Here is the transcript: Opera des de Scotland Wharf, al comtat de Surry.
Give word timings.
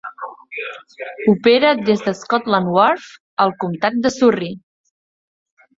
Opera 1.33 1.73
des 1.91 2.01
de 2.07 2.15
Scotland 2.21 2.73
Wharf, 2.79 3.07
al 3.47 3.57
comtat 3.65 4.05
de 4.09 4.15
Surry. 4.19 4.53